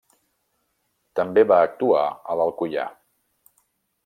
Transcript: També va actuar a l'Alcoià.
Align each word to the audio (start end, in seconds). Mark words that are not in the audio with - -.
També 1.19 1.43
va 1.51 1.59
actuar 1.67 2.03
a 2.35 2.39
l'Alcoià. 2.41 2.89